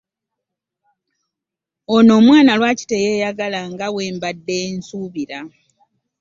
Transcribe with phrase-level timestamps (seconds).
[1.95, 5.39] Ono omwana lwaki teyeyagala nga wembadde nsuubira?